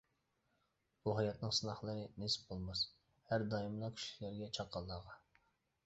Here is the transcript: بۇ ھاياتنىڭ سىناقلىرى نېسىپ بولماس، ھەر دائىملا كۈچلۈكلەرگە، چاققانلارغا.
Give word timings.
بۇ 1.07 1.13
ھاياتنىڭ 1.17 1.53
سىناقلىرى 1.59 2.07
نېسىپ 2.23 2.49
بولماس، 2.49 2.83
ھەر 3.33 3.47
دائىملا 3.55 3.95
كۈچلۈكلەرگە، 3.97 4.53
چاققانلارغا. 4.61 5.21